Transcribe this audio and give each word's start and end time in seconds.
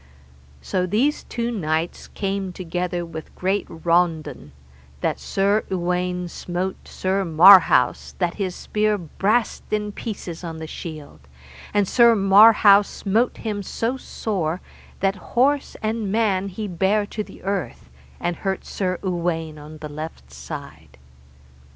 So 0.63 0.87
these 0.87 1.25
two 1.25 1.51
knights 1.51 2.07
came 2.07 2.53
together 2.53 3.05
with 3.05 3.35
great 3.35 3.67
raundon, 3.69 4.51
that 5.01 5.19
Sir 5.19 5.63
Uwaine 5.69 6.27
smote 6.27 6.87
Sir 6.87 7.23
Marhaus 7.23 8.15
that 8.17 8.33
his 8.41 8.55
spear 8.55 8.97
brast 8.97 9.61
in 9.69 9.91
pieces 9.91 10.43
on 10.43 10.57
the 10.57 10.65
shield, 10.65 11.19
and 11.71 11.87
Sir 11.87 12.15
Marhaus 12.15 12.87
smote 12.87 13.37
him 13.37 13.61
so 13.61 13.95
sore 13.95 14.59
that 15.01 15.17
horse 15.37 15.77
and 15.83 16.11
man 16.11 16.47
he 16.49 16.67
bare 16.67 17.05
to 17.05 17.23
the 17.23 17.43
earth, 17.43 17.91
and 18.19 18.37
hurt 18.37 18.65
Sir 18.65 18.97
Uwaine 19.03 19.59
on 19.59 19.77
the 19.81 19.87
left 19.89 20.31
side. 20.33 20.97